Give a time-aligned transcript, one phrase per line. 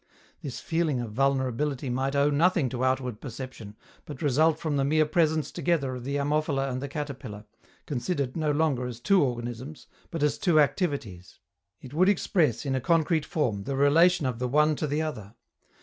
[0.41, 3.75] This feeling of vulnerability might owe nothing to outward perception,
[4.07, 7.45] but result from the mere presence together of the Ammophila and the caterpillar,
[7.85, 11.39] considered no longer as two organisms, but as two activities.
[11.81, 15.35] It would express, in a concrete form, the relation of the one to the other.